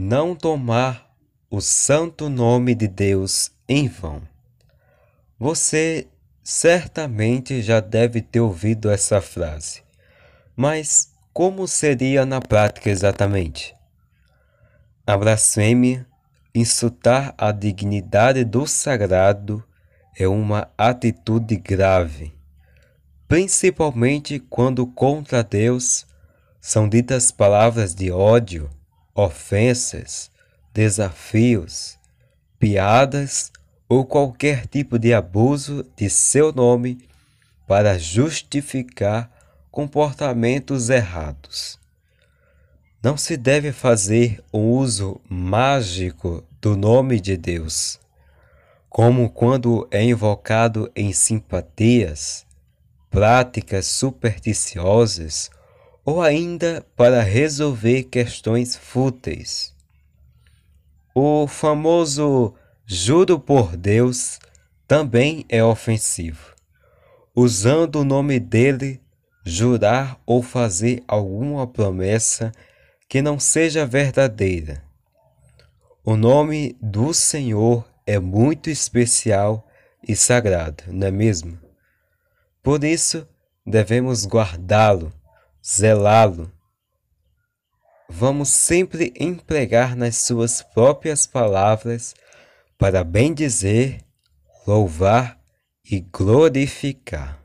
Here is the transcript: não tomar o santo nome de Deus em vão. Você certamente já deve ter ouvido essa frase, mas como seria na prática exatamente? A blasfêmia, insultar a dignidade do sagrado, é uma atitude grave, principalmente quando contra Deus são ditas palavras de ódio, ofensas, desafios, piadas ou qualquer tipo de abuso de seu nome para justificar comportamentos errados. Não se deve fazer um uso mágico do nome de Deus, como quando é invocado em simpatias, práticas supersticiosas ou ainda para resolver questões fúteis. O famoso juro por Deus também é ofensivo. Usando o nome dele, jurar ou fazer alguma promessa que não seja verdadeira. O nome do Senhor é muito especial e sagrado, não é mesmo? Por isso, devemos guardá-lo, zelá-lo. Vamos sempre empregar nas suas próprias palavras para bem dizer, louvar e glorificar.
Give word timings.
não 0.00 0.32
tomar 0.36 1.10
o 1.50 1.60
santo 1.60 2.28
nome 2.28 2.72
de 2.72 2.86
Deus 2.86 3.50
em 3.68 3.88
vão. 3.88 4.22
Você 5.36 6.06
certamente 6.40 7.60
já 7.60 7.80
deve 7.80 8.22
ter 8.22 8.38
ouvido 8.38 8.88
essa 8.92 9.20
frase, 9.20 9.82
mas 10.54 11.12
como 11.32 11.66
seria 11.66 12.24
na 12.24 12.40
prática 12.40 12.88
exatamente? 12.88 13.74
A 15.04 15.16
blasfêmia, 15.16 16.06
insultar 16.54 17.34
a 17.36 17.50
dignidade 17.50 18.44
do 18.44 18.68
sagrado, 18.68 19.64
é 20.16 20.28
uma 20.28 20.70
atitude 20.78 21.56
grave, 21.56 22.32
principalmente 23.26 24.38
quando 24.38 24.86
contra 24.86 25.42
Deus 25.42 26.06
são 26.60 26.88
ditas 26.88 27.32
palavras 27.32 27.96
de 27.96 28.12
ódio, 28.12 28.70
ofensas, 29.18 30.30
desafios, 30.72 31.98
piadas 32.56 33.50
ou 33.88 34.06
qualquer 34.06 34.64
tipo 34.66 34.96
de 34.96 35.12
abuso 35.12 35.84
de 35.96 36.08
seu 36.08 36.52
nome 36.52 36.98
para 37.66 37.98
justificar 37.98 39.28
comportamentos 39.72 40.88
errados. 40.88 41.80
Não 43.02 43.16
se 43.16 43.36
deve 43.36 43.72
fazer 43.72 44.40
um 44.52 44.70
uso 44.70 45.20
mágico 45.28 46.44
do 46.60 46.76
nome 46.76 47.20
de 47.20 47.36
Deus, 47.36 47.98
como 48.88 49.30
quando 49.30 49.88
é 49.90 50.02
invocado 50.02 50.90
em 50.94 51.12
simpatias, 51.12 52.46
práticas 53.10 53.86
supersticiosas 53.86 55.50
ou 56.08 56.22
ainda 56.22 56.82
para 56.96 57.20
resolver 57.20 58.04
questões 58.04 58.74
fúteis. 58.74 59.74
O 61.14 61.46
famoso 61.46 62.54
juro 62.86 63.38
por 63.38 63.76
Deus 63.76 64.38
também 64.86 65.44
é 65.50 65.62
ofensivo. 65.62 66.54
Usando 67.36 67.96
o 67.96 68.04
nome 68.04 68.40
dele, 68.40 69.02
jurar 69.44 70.18
ou 70.24 70.42
fazer 70.42 71.04
alguma 71.06 71.66
promessa 71.66 72.52
que 73.06 73.20
não 73.20 73.38
seja 73.38 73.84
verdadeira. 73.84 74.82
O 76.02 76.16
nome 76.16 76.74
do 76.80 77.12
Senhor 77.12 77.86
é 78.06 78.18
muito 78.18 78.70
especial 78.70 79.68
e 80.02 80.16
sagrado, 80.16 80.84
não 80.86 81.08
é 81.08 81.10
mesmo? 81.10 81.58
Por 82.62 82.82
isso, 82.82 83.28
devemos 83.66 84.24
guardá-lo, 84.24 85.12
zelá-lo. 85.64 86.52
Vamos 88.08 88.48
sempre 88.48 89.12
empregar 89.18 89.94
nas 89.94 90.16
suas 90.16 90.62
próprias 90.62 91.26
palavras 91.26 92.14
para 92.78 93.04
bem 93.04 93.34
dizer, 93.34 94.00
louvar 94.66 95.38
e 95.84 96.00
glorificar. 96.00 97.42